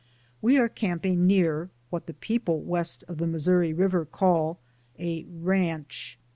We 0.41 0.57
are 0.57 0.67
camping 0.67 1.27
near— 1.27 1.69
what 1.91 2.07
the 2.07 2.15
people 2.15 2.59
west 2.61 3.03
of 3.07 3.19
the 3.19 3.27
Missouri 3.27 3.71
River 3.71 4.03
call— 4.03 4.57
a 4.97 5.25
ranch. 5.25 6.17